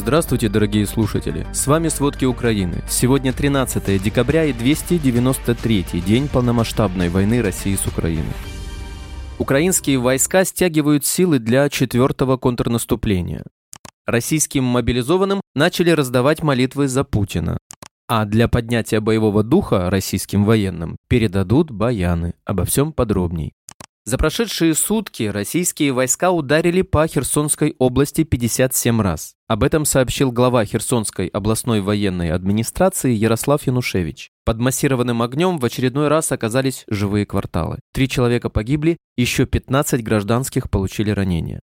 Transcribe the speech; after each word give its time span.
Здравствуйте, 0.00 0.48
дорогие 0.48 0.86
слушатели! 0.86 1.46
С 1.52 1.66
вами 1.66 1.88
«Сводки 1.88 2.24
Украины». 2.24 2.82
Сегодня 2.88 3.34
13 3.34 4.02
декабря 4.02 4.46
и 4.46 4.54
293 4.54 5.84
день 6.00 6.26
полномасштабной 6.26 7.10
войны 7.10 7.42
России 7.42 7.76
с 7.76 7.86
Украиной. 7.86 8.32
Украинские 9.38 9.98
войска 9.98 10.46
стягивают 10.46 11.04
силы 11.04 11.38
для 11.38 11.68
четвертого 11.68 12.38
контрнаступления. 12.38 13.44
Российским 14.06 14.64
мобилизованным 14.64 15.42
начали 15.54 15.90
раздавать 15.90 16.42
молитвы 16.42 16.88
за 16.88 17.04
Путина. 17.04 17.58
А 18.08 18.24
для 18.24 18.48
поднятия 18.48 19.00
боевого 19.00 19.42
духа 19.42 19.90
российским 19.90 20.46
военным 20.46 20.96
передадут 21.10 21.70
баяны. 21.70 22.32
Обо 22.46 22.64
всем 22.64 22.94
подробней. 22.94 23.52
За 24.10 24.18
прошедшие 24.18 24.74
сутки 24.74 25.22
российские 25.22 25.92
войска 25.92 26.32
ударили 26.32 26.82
по 26.82 27.06
Херсонской 27.06 27.76
области 27.78 28.24
57 28.24 29.00
раз. 29.00 29.34
Об 29.46 29.62
этом 29.62 29.84
сообщил 29.84 30.32
глава 30.32 30.64
Херсонской 30.64 31.28
областной 31.28 31.80
военной 31.80 32.32
администрации 32.32 33.12
Ярослав 33.12 33.64
Янушевич. 33.68 34.30
Под 34.44 34.58
массированным 34.58 35.22
огнем 35.22 35.58
в 35.58 35.64
очередной 35.64 36.08
раз 36.08 36.32
оказались 36.32 36.86
живые 36.88 37.24
кварталы. 37.24 37.78
Три 37.92 38.08
человека 38.08 38.50
погибли, 38.50 38.96
еще 39.16 39.46
15 39.46 40.02
гражданских 40.02 40.70
получили 40.70 41.10
ранения. 41.12 41.60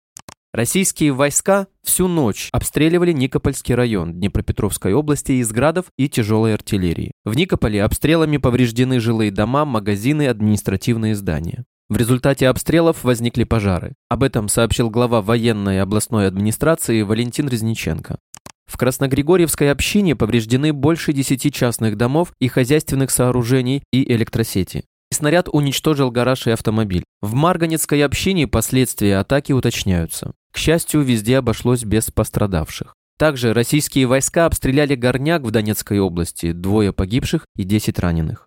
Российские 0.54 1.13
войска 1.13 1.66
всю 1.82 2.07
ночь 2.07 2.49
обстреливали 2.52 3.12
Никопольский 3.12 3.73
район 3.73 4.13
Днепропетровской 4.13 4.93
области 4.93 5.32
из 5.32 5.52
градов 5.52 5.85
и 5.98 6.07
тяжелой 6.07 6.54
артиллерии. 6.54 7.12
В 7.23 7.35
Никополе 7.35 7.84
обстрелами 7.84 8.38
повреждены 8.38 8.99
жилые 8.99 9.32
дома, 9.32 9.66
магазины, 9.66 10.27
административные 10.27 11.16
здания. 11.16 11.66
В 11.88 11.98
результате 11.98 12.48
обстрелов 12.48 13.03
возникли 13.03 13.44
пожары. 13.44 13.93
Об 14.09 14.23
этом 14.23 14.48
сообщил 14.48 14.89
глава 14.89 15.21
военной 15.21 15.81
областной 15.81 16.27
администрации 16.27 17.03
Валентин 17.03 17.48
Резниченко. 17.48 18.17
В 18.66 18.77
Красногригорьевской 18.77 19.71
общине 19.71 20.16
повреждены 20.16 20.73
больше 20.73 21.13
10 21.13 21.54
частных 21.54 21.95
домов 21.95 22.34
и 22.40 22.48
хозяйственных 22.48 23.12
сооружений 23.12 23.84
и 23.91 24.12
электросети. 24.12 24.84
Снаряд 25.12 25.48
уничтожил 25.51 26.10
гараж 26.10 26.48
и 26.48 26.51
автомобиль. 26.51 27.04
В 27.21 27.35
Марганецкой 27.35 28.04
общине 28.04 28.48
последствия 28.48 29.17
атаки 29.17 29.51
уточняются. 29.51 30.32
К 30.51 30.57
счастью, 30.57 31.01
везде 31.01 31.38
обошлось 31.38 31.84
без 31.84 32.10
пострадавших. 32.10 32.95
Также 33.17 33.54
российские 33.54 34.07
войска 34.07 34.48
обстреляли 34.48 34.95
горняк 34.95 35.43
в 35.43 35.51
Донецкой 35.51 35.99
области, 35.99 36.51
двое 36.51 36.91
погибших 36.91 37.45
и 37.55 37.63
10 37.63 37.99
раненых. 37.99 38.45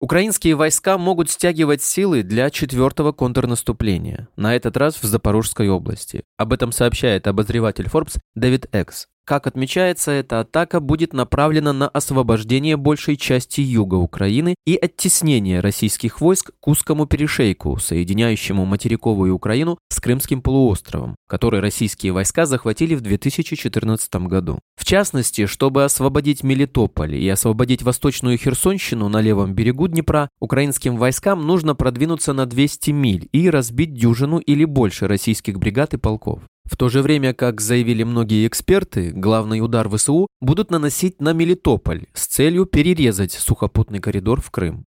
Украинские 0.00 0.54
войска 0.54 0.96
могут 0.96 1.28
стягивать 1.28 1.82
силы 1.82 2.22
для 2.22 2.48
четвертого 2.48 3.12
контрнаступления, 3.12 4.28
на 4.34 4.56
этот 4.56 4.78
раз 4.78 4.94
в 5.02 5.04
Запорожской 5.04 5.68
области. 5.68 6.24
Об 6.38 6.54
этом 6.54 6.72
сообщает 6.72 7.26
обозреватель 7.26 7.84
Forbes 7.84 8.16
Дэвид 8.34 8.66
Экс. 8.72 9.08
Как 9.24 9.46
отмечается, 9.46 10.10
эта 10.10 10.40
атака 10.40 10.80
будет 10.80 11.12
направлена 11.12 11.72
на 11.72 11.88
освобождение 11.88 12.76
большей 12.76 13.16
части 13.16 13.60
юга 13.60 13.94
Украины 13.94 14.54
и 14.66 14.74
оттеснение 14.74 15.60
российских 15.60 16.20
войск 16.20 16.50
к 16.58 16.66
узкому 16.66 17.06
перешейку, 17.06 17.76
соединяющему 17.78 18.64
материковую 18.64 19.34
Украину 19.34 19.78
с 19.88 20.00
Крымским 20.00 20.42
полуостровом, 20.42 21.14
который 21.28 21.60
российские 21.60 22.12
войска 22.12 22.46
захватили 22.46 22.94
в 22.94 23.02
2014 23.02 24.14
году. 24.26 24.58
В 24.76 24.84
частности, 24.84 25.46
чтобы 25.46 25.84
освободить 25.84 26.42
Мелитополь 26.42 27.14
и 27.14 27.28
освободить 27.28 27.82
Восточную 27.82 28.36
Херсонщину 28.38 29.08
на 29.08 29.20
левом 29.20 29.54
берегу 29.54 29.86
Днепра, 29.86 30.28
украинским 30.40 30.96
войскам 30.96 31.46
нужно 31.46 31.74
продвинуться 31.74 32.32
на 32.32 32.46
200 32.46 32.90
миль 32.90 33.28
и 33.30 33.48
разбить 33.48 33.94
дюжину 33.94 34.38
или 34.38 34.64
больше 34.64 35.06
российских 35.06 35.58
бригад 35.58 35.94
и 35.94 35.98
полков. 35.98 36.42
В 36.70 36.76
то 36.76 36.88
же 36.88 37.02
время, 37.02 37.34
как 37.34 37.60
заявили 37.60 38.04
многие 38.04 38.46
эксперты, 38.46 39.10
главный 39.10 39.60
удар 39.60 39.88
ВСУ 39.88 40.28
будут 40.40 40.70
наносить 40.70 41.20
на 41.20 41.32
Мелитополь 41.32 42.06
с 42.14 42.28
целью 42.28 42.64
перерезать 42.64 43.32
сухопутный 43.32 43.98
коридор 43.98 44.40
в 44.40 44.52
Крым. 44.52 44.84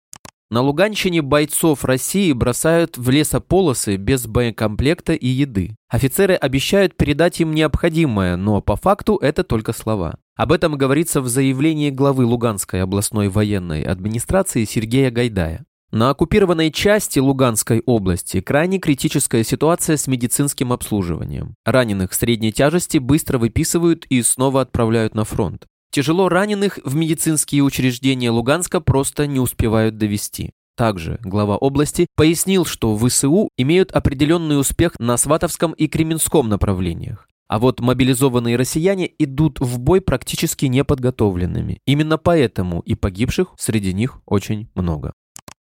На 0.51 0.61
Луганщине 0.61 1.23
бойцов 1.23 1.83
России 1.83 2.33
бросают 2.33 2.99
в 2.99 3.09
лесополосы 3.09 3.95
без 3.95 4.27
боекомплекта 4.27 5.13
и 5.13 5.27
еды. 5.27 5.75
Офицеры 5.89 6.35
обещают 6.35 6.95
передать 6.95 7.41
им 7.41 7.51
необходимое, 7.55 8.35
но 8.35 8.61
по 8.61 8.75
факту 8.75 9.15
это 9.15 9.43
только 9.43 9.73
слова. 9.73 10.19
Об 10.35 10.51
этом 10.51 10.77
говорится 10.77 11.19
в 11.21 11.27
заявлении 11.29 11.89
главы 11.89 12.25
Луганской 12.25 12.83
областной 12.83 13.29
военной 13.29 13.81
администрации 13.81 14.65
Сергея 14.65 15.09
Гайдая. 15.09 15.65
На 15.93 16.09
оккупированной 16.09 16.71
части 16.71 17.19
Луганской 17.19 17.83
области 17.85 18.39
крайне 18.39 18.79
критическая 18.79 19.43
ситуация 19.43 19.97
с 19.97 20.07
медицинским 20.07 20.71
обслуживанием. 20.71 21.55
Раненых 21.65 22.13
средней 22.13 22.53
тяжести 22.53 22.97
быстро 22.97 23.37
выписывают 23.37 24.05
и 24.05 24.21
снова 24.21 24.61
отправляют 24.61 25.15
на 25.15 25.25
фронт. 25.25 25.67
Тяжело 25.91 26.29
раненых 26.29 26.79
в 26.85 26.95
медицинские 26.95 27.63
учреждения 27.63 28.31
Луганска 28.31 28.79
просто 28.79 29.27
не 29.27 29.41
успевают 29.41 29.97
довести. 29.97 30.51
Также 30.77 31.19
глава 31.21 31.57
области 31.57 32.07
пояснил, 32.15 32.63
что 32.63 32.97
ВСУ 32.97 33.49
имеют 33.57 33.91
определенный 33.91 34.57
успех 34.57 34.97
на 34.97 35.17
Сватовском 35.17 35.73
и 35.73 35.89
Кременском 35.89 36.47
направлениях. 36.47 37.27
А 37.49 37.59
вот 37.59 37.81
мобилизованные 37.81 38.55
россияне 38.55 39.11
идут 39.19 39.59
в 39.59 39.77
бой 39.77 39.99
практически 39.99 40.67
неподготовленными. 40.67 41.79
Именно 41.85 42.17
поэтому 42.17 42.79
и 42.79 42.95
погибших 42.95 43.49
среди 43.57 43.91
них 43.93 44.21
очень 44.25 44.69
много. 44.73 45.11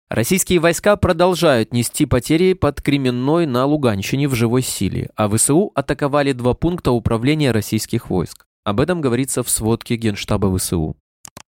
Российские 0.09 0.59
войска 0.59 0.97
продолжают 0.97 1.73
нести 1.73 2.05
потери 2.05 2.53
под 2.53 2.79
Кременной 2.79 3.47
на 3.47 3.65
Луганщине 3.65 4.27
в 4.27 4.35
живой 4.35 4.61
силе, 4.61 5.09
а 5.15 5.27
ВСУ 5.27 5.71
атаковали 5.73 6.31
два 6.31 6.53
пункта 6.53 6.91
управления 6.91 7.51
российских 7.51 8.11
войск. 8.11 8.45
Об 8.63 8.81
этом 8.81 9.01
говорится 9.01 9.41
в 9.41 9.49
сводке 9.49 9.95
Генштаба 9.95 10.55
ВСУ. 10.55 10.95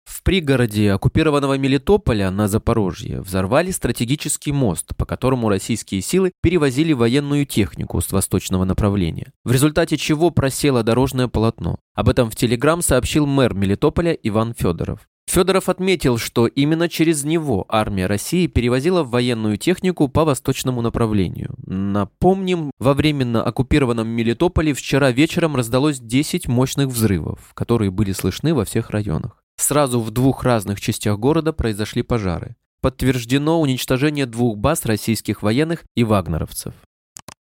В 0.03 0.23
пригороде 0.23 0.91
оккупированного 0.91 1.59
Мелитополя 1.59 2.31
на 2.31 2.47
Запорожье 2.47 3.21
взорвали 3.21 3.69
стратегический 3.69 4.51
мост, 4.51 4.95
по 4.97 5.05
которому 5.05 5.47
российские 5.49 6.01
силы 6.01 6.31
перевозили 6.41 6.93
военную 6.93 7.45
технику 7.45 8.01
с 8.01 8.11
восточного 8.11 8.65
направления, 8.65 9.31
в 9.43 9.51
результате 9.51 9.95
чего 9.95 10.31
просело 10.31 10.81
дорожное 10.81 11.27
полотно. 11.27 11.77
Об 11.93 12.09
этом 12.09 12.31
в 12.31 12.35
Телеграм 12.35 12.81
сообщил 12.81 13.27
мэр 13.27 13.53
Мелитополя 13.53 14.13
Иван 14.13 14.55
Федоров. 14.55 15.07
Федоров 15.29 15.69
отметил, 15.69 16.17
что 16.17 16.47
именно 16.47 16.89
через 16.89 17.23
него 17.23 17.63
армия 17.69 18.07
России 18.07 18.47
перевозила 18.47 19.03
военную 19.03 19.57
технику 19.57 20.07
по 20.07 20.25
восточному 20.25 20.81
направлению. 20.81 21.53
Напомним, 21.67 22.71
во 22.79 22.95
временно 22.95 23.43
оккупированном 23.43 24.07
Мелитополе 24.07 24.73
вчера 24.73 25.11
вечером 25.11 25.55
раздалось 25.55 25.99
10 25.99 26.47
мощных 26.47 26.87
взрывов, 26.87 27.51
которые 27.53 27.91
были 27.91 28.11
слышны 28.11 28.55
во 28.55 28.65
всех 28.65 28.89
районах. 28.89 29.43
Сразу 29.57 30.01
в 30.01 30.09
двух 30.09 30.43
разных 30.43 30.81
частях 30.81 31.19
города 31.19 31.53
произошли 31.53 32.01
пожары. 32.01 32.55
Подтверждено 32.81 33.61
уничтожение 33.61 34.25
двух 34.25 34.57
баз 34.57 34.83
российских 34.85 35.43
военных 35.43 35.83
и 35.95 36.03
вагнеровцев. 36.03 36.73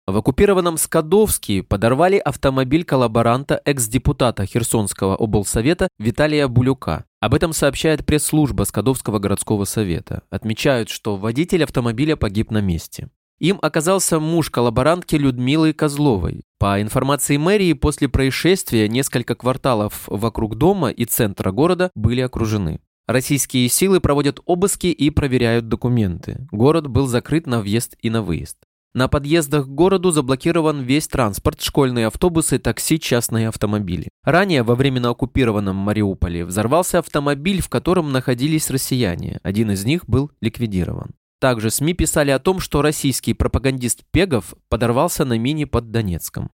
В 0.07 0.19
оккупированном 0.19 0.77
Скадовске 0.77 1.63
подорвали 1.63 2.19
автомобиль 2.19 2.85
коллаборанта 2.85 3.63
экс-депутата 3.65 4.45
Херсонского 4.45 5.17
облсовета 5.17 5.89
Виталия 5.99 6.47
Булюка. 6.47 7.07
Об 7.25 7.33
этом 7.33 7.55
сообщает 7.55 8.05
пресс-служба 8.05 8.65
Скадовского 8.65 9.19
городского 9.19 9.65
совета. 9.65 10.25
Отмечают, 10.29 10.91
что 10.91 11.17
водитель 11.17 11.65
автомобиля 11.65 12.17
погиб 12.17 12.51
на 12.51 12.61
месте. 12.61 13.09
Им 13.39 13.59
оказался 13.63 14.21
муж 14.21 14.51
коллаборантки 14.51 15.17
Людмилы 15.17 15.73
Козловой. 15.73 16.43
По 16.59 16.83
информации 16.83 17.39
мэрии, 17.39 17.73
после 17.73 18.11
происшествия 18.11 18.91
несколько 18.91 19.35
кварталов 19.37 20.03
вокруг 20.07 20.57
дома 20.57 20.91
и 20.91 21.07
центра 21.07 21.51
города 21.51 21.91
были 21.95 22.21
окружены. 22.21 22.81
Российские 23.07 23.71
силы 23.71 24.01
проводят 24.01 24.41
обыски 24.45 24.89
и 24.89 25.09
проверяют 25.09 25.67
документы. 25.67 26.47
Город 26.53 26.89
был 26.89 27.07
закрыт 27.07 27.47
на 27.47 27.63
въезд 27.63 27.97
и 28.03 28.11
на 28.11 28.21
выезд. 28.21 28.59
На 28.97 29.09
подъездах 29.09 29.67
к 29.67 29.69
городу 29.69 30.13
заблокирован 30.13 30.83
весь 30.83 31.09
транспорт, 31.09 31.61
школьные 31.61 32.07
автобусы, 32.07 32.61
такси, 32.61 33.01
частные 33.01 33.49
автомобили. 33.49 34.09
Ранее, 34.23 34.63
во 34.63 34.77
временно 34.77 35.11
оккупированном 35.11 35.75
Мариуполе, 35.75 36.45
взорвался 36.45 37.01
автомобиль, 37.01 37.61
в 37.61 37.69
котором 37.69 38.13
находились 38.13 38.71
россияне. 38.71 39.41
Один 39.43 39.73
из 39.73 39.85
них 39.85 40.07
был 40.07 40.31
ликвидирован. 40.41 41.11
Также 41.41 41.71
СМИ 41.71 41.95
писали 41.95 42.31
о 42.31 42.39
том, 42.39 42.61
что 42.61 42.83
российский 42.83 43.35
пропагандист 43.35 44.05
Пегов 44.13 44.55
подорвался 44.69 45.25
на 45.25 45.39
мине 45.39 45.67
под 45.67 45.91
Донецком. 45.91 46.51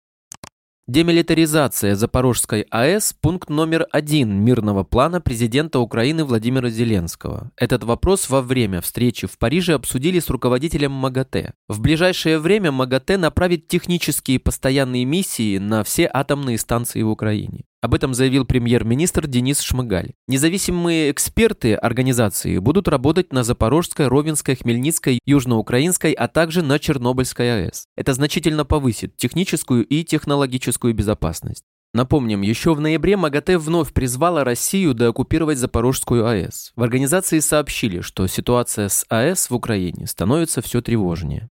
Демилитаризация 0.89 1.95
Запорожской 1.95 2.62
АЭС– 2.72 3.12
пункт 3.22 3.50
номер 3.50 3.88
один 3.92 4.42
мирного 4.42 4.86
плана 4.86 5.19
президента 5.19 5.80
Украины 5.80 6.24
Владимира 6.24 6.69
Зеленского. 6.69 7.51
Этот 7.57 7.84
вопрос 7.84 8.30
во 8.30 8.42
время 8.42 8.80
встречи 8.80 9.28
в 9.28 9.38
Париже 9.38 9.74
обсудили 9.74 10.22
с 10.22 10.30
руководителем 10.30 10.94
МАГАТЭ. 10.94 11.51
В 11.68 11.81
ближайшее 11.81 12.39
время 12.39 12.72
МАГАТЭ 12.72 13.18
направит 13.18 13.68
технические 13.68 14.39
постоянные 14.39 15.04
миссии 15.04 15.57
на 15.57 15.84
все 15.84 16.10
атомные 16.12 16.57
станции 16.57 17.01
в 17.01 17.10
Украине. 17.10 17.66
Об 17.88 17.94
этом 17.94 18.13
заявил 18.13 18.44
премьер-министр 18.44 19.28
Денис 19.28 19.62
Шмыгаль. 19.62 20.12
Независимые 20.28 21.10
эксперты 21.10 21.74
организации 21.74 22.57
будут 22.57 22.89
работать 22.89 23.31
на 23.31 23.45
Запорожской, 23.45 24.10
Ровенской, 24.10 24.57
Хмельницкой, 24.57 25.22
Южноукраинской, 25.25 26.12
а 26.12 26.28
также 26.28 26.63
на 26.63 26.80
Чернобыльской 26.80 27.63
АЭС. 27.63 27.86
Это 27.95 28.13
значительно 28.13 28.66
повысит 28.66 29.16
техническую 29.16 29.86
и 29.86 30.04
технологическую 30.04 30.94
безопасность. 30.94 31.63
Напомним, 31.94 32.42
еще 32.42 32.74
в 32.74 32.81
ноябре 32.81 33.16
МАГАТЭ 33.16 33.57
вновь 33.57 33.94
призвала 33.94 34.44
Россию 34.44 34.94
деоккупировать 34.94 35.57
Запорожскую 35.57 36.28
АЭС. 36.28 36.74
В 36.75 36.83
организации 36.83 37.40
сообщили, 37.40 38.01
что 38.01 38.28
ситуация 38.28 38.90
с 38.90 39.06
АЭС 39.07 39.50
в 39.50 39.56
Украине 39.56 40.07
становится 40.07 40.62
все 40.62 40.81
тревожнее. 40.81 41.48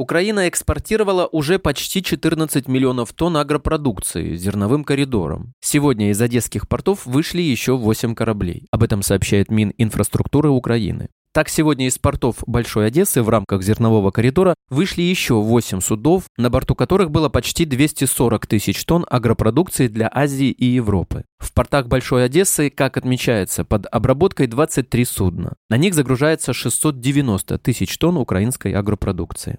Украина 0.00 0.48
экспортировала 0.48 1.28
уже 1.30 1.58
почти 1.58 2.02
14 2.02 2.66
миллионов 2.68 3.12
тонн 3.12 3.36
агропродукции 3.36 4.34
зерновым 4.34 4.82
коридором. 4.82 5.52
Сегодня 5.60 6.08
из 6.08 6.22
одесских 6.22 6.68
портов 6.68 7.04
вышли 7.04 7.42
еще 7.42 7.76
8 7.76 8.14
кораблей. 8.14 8.66
Об 8.70 8.82
этом 8.82 9.02
сообщает 9.02 9.50
Мининфраструктуры 9.50 10.48
Украины. 10.48 11.10
Так, 11.34 11.50
сегодня 11.50 11.86
из 11.86 11.98
портов 11.98 12.36
Большой 12.46 12.86
Одессы 12.86 13.22
в 13.22 13.28
рамках 13.28 13.62
зернового 13.62 14.10
коридора 14.10 14.54
вышли 14.70 15.02
еще 15.02 15.34
8 15.34 15.82
судов, 15.82 16.24
на 16.38 16.48
борту 16.48 16.74
которых 16.74 17.10
было 17.10 17.28
почти 17.28 17.66
240 17.66 18.46
тысяч 18.46 18.82
тонн 18.86 19.04
агропродукции 19.06 19.86
для 19.88 20.10
Азии 20.10 20.48
и 20.48 20.64
Европы. 20.64 21.24
В 21.38 21.52
портах 21.52 21.88
Большой 21.88 22.24
Одессы, 22.24 22.70
как 22.70 22.96
отмечается, 22.96 23.66
под 23.66 23.84
обработкой 23.92 24.46
23 24.46 25.04
судна. 25.04 25.56
На 25.68 25.76
них 25.76 25.92
загружается 25.92 26.54
690 26.54 27.58
тысяч 27.58 27.98
тонн 27.98 28.16
украинской 28.16 28.72
агропродукции. 28.72 29.58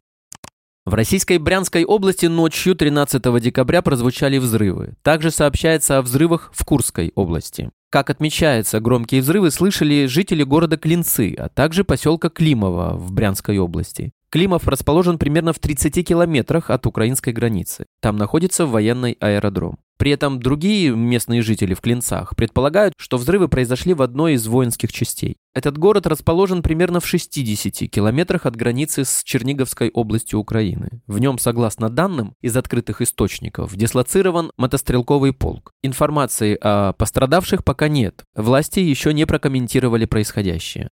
В 0.83 0.95
российской 0.95 1.38
Брянской 1.38 1.86
области 1.86 2.25
ночью 2.25 2.74
13 2.74 3.22
декабря 3.39 3.83
прозвучали 3.83 4.39
взрывы. 4.39 4.95
Также 5.04 5.30
сообщается 5.30 6.00
о 6.00 6.01
взрывах 6.01 6.50
в 6.56 6.66
Курской 6.66 7.12
области. 7.13 7.69
Как 7.92 8.10
отмечается, 8.10 8.80
громкие 8.80 9.22
взрывы 9.22 9.51
слышали 9.51 10.07
жители 10.07 10.42
города 10.42 10.78
Клинцы, 10.78 11.36
а 11.38 11.50
также 11.50 11.83
поселка 11.83 12.30
Климово 12.30 12.98
в 12.98 13.12
Брянской 13.12 13.60
области. 13.60 14.12
Климов 14.31 14.68
расположен 14.68 15.19
примерно 15.19 15.54
в 15.54 15.60
30 15.60 16.07
километрах 16.07 16.72
от 16.72 16.88
украинской 16.88 17.31
границы. 17.31 17.86
Там 18.00 18.18
находится 18.18 18.66
военный 18.66 19.18
аэродром. 19.19 19.77
При 20.01 20.09
этом 20.09 20.39
другие 20.39 20.95
местные 20.95 21.44
жители 21.44 21.75
в 21.75 21.80
Клинцах 21.80 22.36
предполагают, 22.36 22.95
что 22.98 23.18
взрывы 23.18 23.48
произошли 23.48 23.94
в 23.94 24.01
одной 24.01 24.33
из 24.33 24.48
воинских 24.48 24.92
частей. 24.92 25.38
Этот 25.53 25.77
город 25.77 26.07
расположен 26.07 26.63
примерно 26.63 27.00
в 27.00 27.06
60 27.06 27.88
километрах 27.88 28.48
от 28.48 28.56
границы 28.56 29.06
с 29.06 29.21
Черниговской 29.24 29.92
областью 29.92 30.39
Украины. 30.39 31.03
В 31.06 31.19
нем, 31.19 31.38
согласно 31.38 31.92
данным 31.92 32.33
из 32.42 32.57
открытых 32.57 33.03
источников, 33.03 33.75
дислоцирован 33.75 34.51
мотострелковый 34.57 35.33
полк. 35.33 35.71
Информации 35.83 36.57
о 36.59 36.94
пострадавших 36.94 37.63
пока 37.63 37.88
нет. 37.88 38.24
Власти 38.36 38.80
еще 38.80 39.13
не 39.13 39.27
прокомментировали 39.27 40.06
происходящее. 40.06 40.89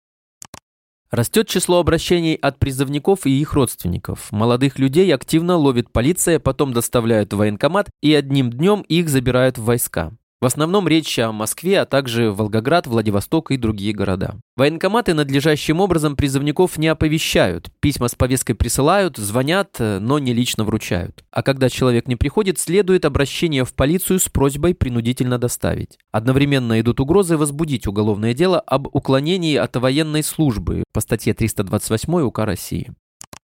Растет 1.12 1.48
число 1.48 1.80
обращений 1.80 2.36
от 2.36 2.60
призывников 2.60 3.26
и 3.26 3.42
их 3.42 3.54
родственников. 3.54 4.32
Молодых 4.32 4.78
людей 4.78 5.14
активно 5.14 5.56
ловит 5.56 5.92
полиция, 5.92 6.40
потом 6.40 6.72
доставляют 6.72 7.34
в 7.34 7.38
военкомат 7.38 7.90
и 8.02 8.14
одним 8.14 8.52
днем 8.52 8.82
их 8.82 9.10
забирают 9.10 9.58
в 9.58 9.64
войска. 9.64 10.12
В 10.42 10.46
основном 10.46 10.88
речь 10.88 11.20
о 11.20 11.34
Москве, 11.34 11.82
а 11.82 11.86
также 11.86 12.32
Волгоград, 12.32 12.88
Владивосток 12.88 13.52
и 13.52 13.58
другие 13.58 13.92
города. 13.92 14.36
Военкоматы 14.56 15.14
надлежащим 15.14 15.82
образом 15.82 16.16
призывников 16.16 16.78
не 16.78 16.88
оповещают. 16.88 17.70
Письма 17.82 18.08
с 18.08 18.16
повесткой 18.16 18.54
присылают, 18.54 19.18
звонят, 19.18 19.76
но 19.80 20.18
не 20.18 20.34
лично 20.34 20.64
вручают. 20.64 21.26
А 21.30 21.44
когда 21.44 21.68
человек 21.68 22.08
не 22.08 22.16
приходит, 22.16 22.58
следует 22.58 23.04
обращение 23.04 23.66
в 23.66 23.74
полицию 23.74 24.20
с 24.20 24.30
просьбой 24.30 24.76
принудительно 24.76 25.40
доставить. 25.40 25.98
Одновременно 26.14 26.80
идут 26.80 27.02
угрозы 27.02 27.36
возбудить 27.36 27.86
уголовное 27.86 28.34
дело 28.34 28.62
об 28.62 28.88
уклонении 28.96 29.58
от 29.58 29.76
военной 29.76 30.24
службы 30.24 30.86
по 30.94 31.02
статье 31.02 31.34
328 31.34 32.14
УК 32.22 32.40
России. 32.46 32.94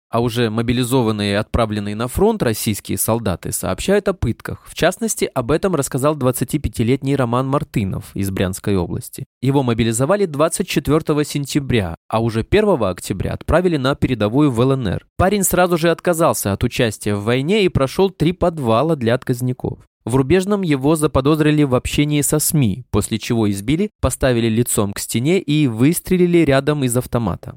А 0.10 0.22
уже 0.22 0.50
мобилизованные 0.50 1.34
и 1.34 1.36
отправленные 1.36 1.96
на 1.96 2.08
фронт 2.08 2.42
российские 2.42 2.98
солдаты 2.98 3.52
сообщают 3.52 4.08
о 4.08 4.14
пытках. 4.14 4.66
В 4.66 4.74
частности, 4.74 5.30
об 5.34 5.52
этом 5.52 5.76
рассказал 5.76 6.18
25-летний 6.18 7.16
Роман 7.16 7.48
Мартынов 7.48 8.16
из 8.16 8.32
Брянской 8.32 8.76
области. 8.76 9.26
Его 9.42 9.62
мобилизовали 9.62 10.26
24 10.26 11.24
сентября, 11.24 11.96
а 12.08 12.22
уже 12.22 12.42
1 12.50 12.84
октября 12.84 13.34
отправили 13.34 13.78
на 13.78 13.94
передовую 13.94 14.50
в 14.50 14.60
ЛНР. 14.60 15.06
Парень 15.16 15.44
сразу 15.44 15.78
же 15.78 15.92
отказался 15.92 16.54
от 16.54 16.64
участия 16.64 17.14
в 17.14 17.24
войне 17.24 17.64
и 17.64 17.70
прошел 17.70 18.10
три 18.10 18.32
подвала 18.32 18.96
для 18.96 19.14
отказников. 19.14 19.80
В 20.06 20.16
Рубежном 20.16 20.64
его 20.64 20.96
заподозрили 20.96 21.62
в 21.62 21.76
общении 21.76 22.22
со 22.22 22.40
СМИ, 22.40 22.84
после 22.90 23.20
чего 23.20 23.48
избили, 23.52 23.92
поставили 24.02 24.48
лицом 24.48 24.94
к 24.94 25.00
стене 25.00 25.40
и 25.40 25.68
выстрелили 25.68 26.40
рядом 26.40 26.84
из 26.84 26.98
автомата. 26.98 27.56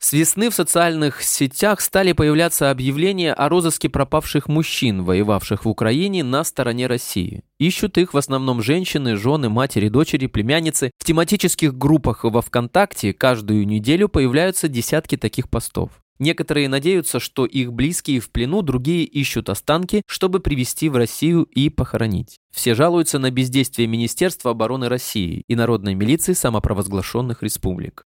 С 0.00 0.12
весны 0.12 0.48
в 0.48 0.54
социальных 0.54 1.22
сетях 1.22 1.80
стали 1.80 2.12
появляться 2.12 2.70
объявления 2.70 3.32
о 3.32 3.48
розыске 3.48 3.88
пропавших 3.88 4.46
мужчин, 4.48 5.02
воевавших 5.02 5.64
в 5.64 5.68
Украине 5.68 6.22
на 6.22 6.44
стороне 6.44 6.86
России. 6.86 7.42
Ищут 7.58 7.98
их 7.98 8.14
в 8.14 8.16
основном 8.16 8.62
женщины, 8.62 9.16
жены, 9.16 9.48
матери, 9.48 9.88
дочери, 9.88 10.26
племянницы. 10.26 10.92
В 10.98 11.04
тематических 11.04 11.76
группах 11.76 12.22
во 12.22 12.40
ВКонтакте 12.40 13.12
каждую 13.12 13.66
неделю 13.66 14.08
появляются 14.08 14.68
десятки 14.68 15.16
таких 15.16 15.50
постов. 15.50 15.90
Некоторые 16.20 16.68
надеются, 16.68 17.20
что 17.20 17.44
их 17.44 17.72
близкие 17.72 18.20
в 18.20 18.30
плену, 18.30 18.62
другие 18.62 19.04
ищут 19.04 19.48
останки, 19.50 20.02
чтобы 20.06 20.40
привезти 20.40 20.88
в 20.88 20.96
Россию 20.96 21.42
и 21.42 21.70
похоронить. 21.70 22.38
Все 22.54 22.74
жалуются 22.74 23.18
на 23.18 23.30
бездействие 23.30 23.88
Министерства 23.88 24.52
обороны 24.52 24.88
России 24.88 25.42
и 25.48 25.56
народной 25.56 25.94
милиции 25.94 26.32
самопровозглашенных 26.32 27.42
республик. 27.42 28.04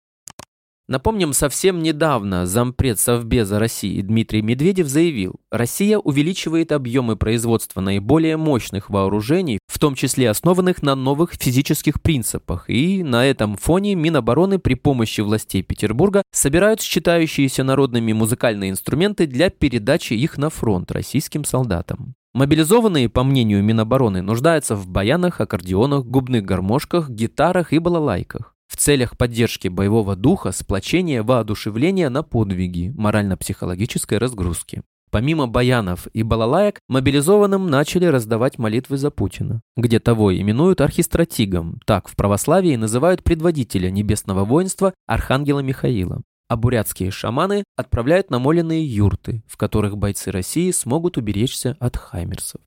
Напомним, 0.90 1.32
совсем 1.34 1.84
недавно 1.84 2.46
зампред 2.46 2.98
Совбеза 2.98 3.60
России 3.60 4.00
Дмитрий 4.00 4.42
Медведев 4.42 4.88
заявил, 4.88 5.36
Россия 5.52 5.98
увеличивает 5.98 6.72
объемы 6.72 7.14
производства 7.14 7.80
наиболее 7.80 8.36
мощных 8.36 8.90
вооружений, 8.90 9.60
в 9.68 9.78
том 9.78 9.94
числе 9.94 10.28
основанных 10.28 10.82
на 10.82 10.96
новых 10.96 11.34
физических 11.34 12.02
принципах, 12.02 12.68
и 12.68 13.04
на 13.04 13.24
этом 13.24 13.56
фоне 13.56 13.94
Минобороны 13.94 14.58
при 14.58 14.74
помощи 14.74 15.20
властей 15.20 15.62
Петербурга 15.62 16.24
собирают 16.32 16.80
считающиеся 16.80 17.62
народными 17.62 18.12
музыкальные 18.12 18.70
инструменты 18.70 19.28
для 19.28 19.48
передачи 19.48 20.14
их 20.14 20.38
на 20.38 20.50
фронт 20.50 20.90
российским 20.90 21.44
солдатам. 21.44 22.14
Мобилизованные, 22.34 23.08
по 23.08 23.22
мнению 23.22 23.62
Минобороны, 23.62 24.22
нуждаются 24.22 24.74
в 24.74 24.88
баянах, 24.88 25.40
аккордеонах, 25.40 26.04
губных 26.04 26.44
гармошках, 26.44 27.10
гитарах 27.10 27.72
и 27.72 27.78
балалайках 27.78 28.56
в 28.70 28.76
целях 28.76 29.16
поддержки 29.16 29.66
боевого 29.66 30.14
духа, 30.14 30.52
сплочения, 30.52 31.24
воодушевления 31.24 32.08
на 32.08 32.22
подвиги, 32.22 32.92
морально-психологической 32.96 34.18
разгрузки. 34.18 34.82
Помимо 35.10 35.48
баянов 35.48 36.06
и 36.12 36.22
балалаек, 36.22 36.78
мобилизованным 36.88 37.66
начали 37.66 38.04
раздавать 38.04 38.58
молитвы 38.58 38.96
за 38.96 39.10
Путина, 39.10 39.60
где 39.76 39.98
того 39.98 40.32
именуют 40.32 40.80
архистратигом, 40.80 41.80
так 41.84 42.06
в 42.06 42.14
православии 42.14 42.76
называют 42.76 43.24
предводителя 43.24 43.90
небесного 43.90 44.44
воинства 44.44 44.94
Архангела 45.08 45.60
Михаила. 45.60 46.22
А 46.48 46.56
бурятские 46.56 47.10
шаманы 47.10 47.64
отправляют 47.76 48.30
намоленные 48.30 48.86
юрты, 48.86 49.42
в 49.48 49.56
которых 49.56 49.98
бойцы 49.98 50.30
России 50.30 50.70
смогут 50.70 51.16
уберечься 51.16 51.76
от 51.80 51.96
хаймерсов. 51.96 52.60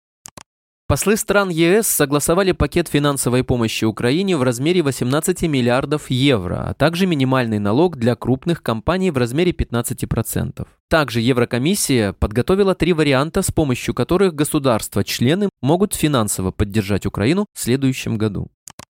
Послы 0.86 1.16
стран 1.16 1.50
ЕС 1.50 1.88
согласовали 1.88 2.52
пакет 2.52 2.90
финансовой 2.90 3.46
помощи 3.46 3.86
Украине 3.86 4.36
в 4.36 4.44
размере 4.44 4.82
18 4.82 5.44
миллиардов 5.44 6.10
евро, 6.10 6.68
а 6.68 6.74
также 6.74 7.08
минимальный 7.08 7.58
налог 7.58 7.96
для 7.96 8.16
крупных 8.16 8.62
компаний 8.62 9.10
в 9.10 9.18
размере 9.18 9.54
15%. 9.54 10.68
Также 10.90 11.22
Еврокомиссия 11.22 12.12
подготовила 12.12 12.76
три 12.76 12.92
варианта, 12.92 13.42
с 13.42 13.50
помощью 13.50 13.94
которых 13.94 14.36
государства-члены 14.36 15.50
могут 15.62 15.94
финансово 15.96 16.52
поддержать 16.52 17.06
Украину 17.06 17.46
в 17.54 17.60
следующем 17.60 18.18
году. 18.18 18.52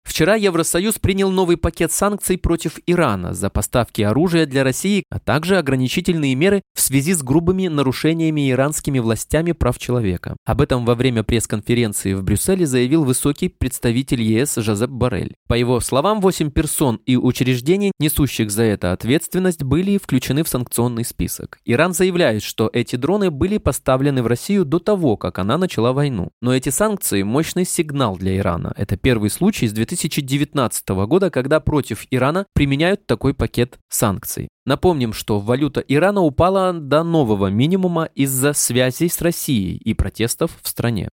Вчера 0.04 0.36
Евросоюз 0.36 0.98
принял 1.00 1.30
новый 1.30 1.56
пакет 1.56 1.90
санкций 1.90 2.38
против 2.38 2.78
Ирана 2.86 3.34
за 3.34 3.50
поставки 3.50 4.02
оружия 4.02 4.46
для 4.46 4.62
России, 4.62 5.02
а 5.10 5.18
также 5.18 5.56
ограничительные 5.56 6.34
меры 6.34 6.62
в 6.74 6.80
связи 6.80 7.14
с 7.14 7.22
грубыми 7.22 7.66
нарушениями 7.66 8.50
иранскими 8.50 8.98
властями 9.00 9.52
прав 9.52 9.78
человека. 9.78 10.36
Об 10.44 10.60
этом 10.60 10.84
во 10.84 10.94
время 10.94 11.24
пресс-конференции 11.24 12.12
в 12.12 12.22
Брюсселе 12.22 12.66
заявил 12.66 13.04
высокий 13.04 13.48
представитель 13.48 14.22
ЕС 14.22 14.54
Жозеп 14.56 14.90
Боррель. 14.90 15.34
По 15.48 15.54
его 15.54 15.80
словам, 15.80 16.20
8 16.20 16.50
персон 16.50 17.00
и 17.06 17.16
учреждений, 17.16 17.90
несущих 17.98 18.50
за 18.50 18.62
это 18.62 18.92
ответственность, 18.92 19.64
были 19.64 19.98
включены 19.98 20.44
в 20.44 20.48
санкционный 20.48 21.04
список. 21.04 21.58
Иран 21.64 21.94
заявляет, 21.94 22.42
что 22.42 22.70
эти 22.72 22.96
дроны 22.96 23.30
были 23.30 23.58
поставлены 23.58 24.22
в 24.22 24.26
Россию 24.26 24.64
до 24.64 24.78
того, 24.78 25.16
как 25.16 25.38
она 25.38 25.58
начала 25.58 25.92
войну. 25.92 26.30
Но 26.40 26.54
эти 26.54 26.68
санкции– 26.68 27.22
мощный 27.24 27.64
сигнал 27.64 28.16
для 28.16 28.36
Ирана. 28.36 28.72
Это 28.76 28.96
первый 28.96 29.30
случай 29.30 29.66
с 29.66 29.72
2000 29.72 29.93
2019 29.94 30.88
года, 31.06 31.30
когда 31.30 31.60
против 31.60 32.06
Ирана 32.10 32.46
применяют 32.54 33.06
такой 33.06 33.34
пакет 33.34 33.78
санкций. 33.88 34.48
Напомним, 34.66 35.12
что 35.12 35.40
валюта 35.40 35.80
Ирана 35.80 36.22
упала 36.22 36.72
до 36.72 37.02
нового 37.02 37.48
минимума 37.48 38.04
из-за 38.14 38.52
связей 38.52 39.08
с 39.08 39.20
Россией 39.20 39.76
и 39.76 39.94
протестов 39.94 40.58
в 40.62 40.68
стране. 40.68 41.08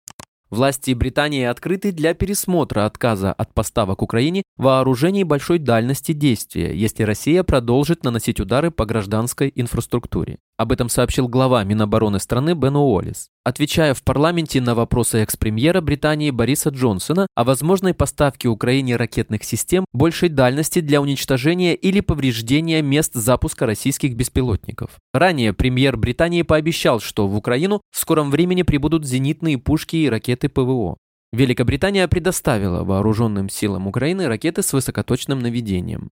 Власти 0.50 0.94
Британии 0.94 1.44
открыты 1.44 1.92
для 1.92 2.14
пересмотра 2.14 2.86
отказа 2.86 3.34
от 3.34 3.54
поставок 3.54 4.02
Украине 4.02 4.44
вооружений 4.56 5.26
большой 5.26 5.60
дальности 5.60 6.14
действия, 6.14 6.74
если 6.74 7.04
Россия 7.04 7.44
продолжит 7.44 8.06
наносить 8.06 8.40
удары 8.40 8.72
по 8.72 8.86
гражданской 8.86 9.52
инфраструктуре. 9.54 10.38
Об 10.58 10.72
этом 10.72 10.90
сообщил 10.90 11.28
глава 11.28 11.64
Минобороны 11.64 12.20
страны 12.20 12.56
Бен 12.56 12.76
Уоллес, 12.78 13.30
отвечая 13.44 13.94
в 13.94 14.02
парламенте 14.02 14.60
на 14.60 14.74
вопросы 14.74 15.20
экс-премьера 15.20 15.82
Британии 15.82 16.32
Бориса 16.32 16.70
Джонсона 16.70 17.28
о 17.36 17.44
возможной 17.44 17.94
поставке 17.94 18.48
Украине 18.48 18.96
ракетных 18.96 19.44
систем 19.44 19.86
большей 19.94 20.30
дальности 20.30 20.82
для 20.82 21.00
уничтожения 21.00 21.76
или 21.76 22.00
повреждения 22.00 22.82
мест 22.82 23.14
запуска 23.14 23.68
российских 23.68 24.16
беспилотников. 24.16 24.98
Ранее 25.14 25.54
премьер 25.54 25.96
Британии 25.96 26.42
пообещал, 26.42 27.02
что 27.02 27.28
в 27.28 27.36
Украину 27.38 27.82
в 27.92 28.00
скором 28.00 28.32
времени 28.32 28.64
прибудут 28.64 29.06
зенитные 29.06 29.60
пушки 29.60 29.98
и 29.98 30.10
ракеты 30.10 30.50
ПВО. 30.50 30.98
Великобритания 31.34 32.08
предоставила 32.08 32.84
вооруженным 32.84 33.48
силам 33.48 33.86
Украины 33.86 34.28
ракеты 34.28 34.64
с 34.64 34.74
высокоточным 34.74 35.38
наведением. 35.38 36.10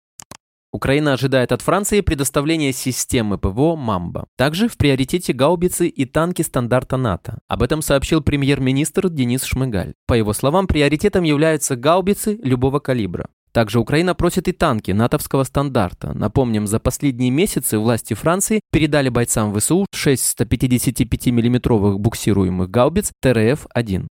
Украина 0.74 1.14
ожидает 1.14 1.52
от 1.52 1.62
Франции 1.62 2.02
предоставления 2.02 2.74
системы 2.74 3.38
ПВО 3.38 3.76
«Мамба». 3.76 4.26
Также 4.36 4.68
в 4.68 4.76
приоритете 4.76 5.32
гаубицы 5.32 5.88
и 5.88 6.06
танки 6.06 6.42
стандарта 6.42 6.98
НАТО. 6.98 7.38
Об 7.48 7.62
этом 7.62 7.84
сообщил 7.84 8.22
премьер-министр 8.22 9.10
Денис 9.10 9.44
Шмыгаль. 9.44 9.94
По 10.08 10.16
его 10.16 10.34
словам, 10.34 10.66
приоритетом 10.66 11.24
являются 11.24 11.76
гаубицы 11.76 12.40
любого 12.42 12.80
калибра. 12.80 13.28
Также 13.52 13.80
Украина 13.80 14.16
просит 14.16 14.48
и 14.48 14.52
танки 14.52 14.90
натовского 14.90 15.44
стандарта. 15.44 16.12
Напомним, 16.18 16.66
за 16.66 16.80
последние 16.80 17.30
месяцы 17.30 17.78
власти 17.78 18.16
Франции 18.16 18.62
передали 18.72 19.10
бойцам 19.10 19.54
ВСУ 19.54 19.86
6 19.94 20.26
155 20.26 21.28
миллиметровых 21.28 22.00
буксируемых 22.00 22.72
гаубиц 22.72 23.12
ТРФ-1. 23.24 24.08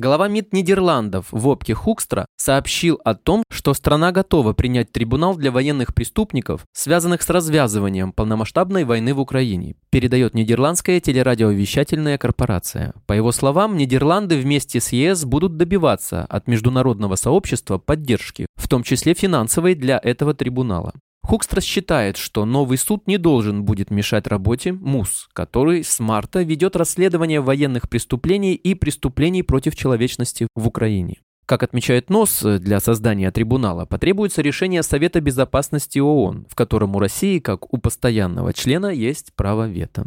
Глава 0.00 0.28
МИД 0.28 0.52
Нидерландов 0.52 1.26
Вопке 1.32 1.74
Хукстра 1.74 2.26
сообщил 2.36 3.00
о 3.04 3.16
том, 3.16 3.42
что 3.50 3.74
страна 3.74 4.12
готова 4.12 4.52
принять 4.52 4.92
трибунал 4.92 5.34
для 5.34 5.50
военных 5.50 5.92
преступников, 5.92 6.64
связанных 6.72 7.20
с 7.20 7.28
развязыванием 7.28 8.12
полномасштабной 8.12 8.84
войны 8.84 9.12
в 9.12 9.18
Украине, 9.18 9.74
передает 9.90 10.34
Нидерландская 10.34 11.00
телерадиовещательная 11.00 12.16
корпорация. 12.16 12.94
По 13.08 13.12
его 13.12 13.32
словам, 13.32 13.76
Нидерланды 13.76 14.38
вместе 14.38 14.78
с 14.78 14.92
ЕС 14.92 15.24
будут 15.24 15.56
добиваться 15.56 16.24
от 16.26 16.46
международного 16.46 17.16
сообщества 17.16 17.78
поддержки, 17.78 18.46
в 18.54 18.68
том 18.68 18.84
числе 18.84 19.14
финансовой 19.14 19.74
для 19.74 19.98
этого 20.00 20.32
трибунала. 20.32 20.92
Хукстрас 21.28 21.62
считает, 21.62 22.16
что 22.16 22.46
новый 22.46 22.78
суд 22.78 23.06
не 23.06 23.18
должен 23.18 23.64
будет 23.64 23.90
мешать 23.90 24.26
работе 24.26 24.72
МУС, 24.72 25.28
который 25.34 25.84
с 25.84 26.00
марта 26.00 26.40
ведет 26.40 26.74
расследование 26.74 27.42
военных 27.42 27.90
преступлений 27.90 28.54
и 28.54 28.72
преступлений 28.72 29.42
против 29.42 29.76
человечности 29.76 30.48
в 30.54 30.66
Украине. 30.66 31.20
Как 31.44 31.62
отмечает 31.62 32.08
НОС, 32.08 32.42
для 32.60 32.80
создания 32.80 33.30
трибунала 33.30 33.84
потребуется 33.84 34.40
решение 34.40 34.82
Совета 34.82 35.20
Безопасности 35.20 35.98
ООН, 35.98 36.46
в 36.48 36.54
котором 36.54 36.96
у 36.96 36.98
России, 36.98 37.40
как 37.40 37.74
у 37.74 37.76
постоянного 37.76 38.54
члена, 38.54 38.86
есть 38.86 39.34
право 39.36 39.68
вето. 39.68 40.06